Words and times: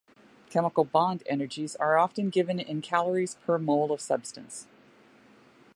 Chemical 0.49 0.83
bond 0.83 1.21
energies 1.27 1.75
are 1.75 1.95
often 1.95 2.31
given 2.31 2.59
in 2.59 2.81
calories 2.81 3.35
per 3.45 3.59
mole 3.59 3.91
of 3.91 4.01
substance. 4.01 4.65